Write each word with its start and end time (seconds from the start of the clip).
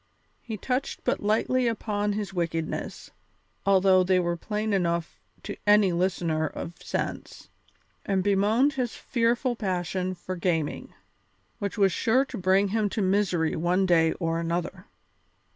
He 0.41 0.57
touched 0.57 1.03
but 1.03 1.21
lightly 1.21 1.67
upon 1.67 2.13
his 2.13 2.33
wickednesses, 2.33 3.11
although 3.67 4.03
they 4.03 4.19
were 4.19 4.35
plain 4.35 4.73
enough 4.73 5.19
to 5.43 5.55
any 5.67 5.91
listener 5.91 6.47
of 6.47 6.73
sense, 6.81 7.49
and 8.03 8.23
bemoaned 8.23 8.73
his 8.73 8.95
fearful 8.95 9.55
passion 9.55 10.15
for 10.15 10.35
gaming, 10.35 10.91
which 11.59 11.77
was 11.77 11.91
sure 11.91 12.25
to 12.25 12.37
bring 12.39 12.69
him 12.69 12.89
to 12.89 13.01
misery 13.03 13.55
one 13.55 13.85
day 13.85 14.13
or 14.13 14.39
another. 14.39 14.87